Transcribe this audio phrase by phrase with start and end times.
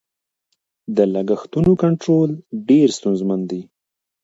[0.95, 2.31] د لګښتونو کنټرولول
[2.69, 3.61] ډېر ستونزمن دي.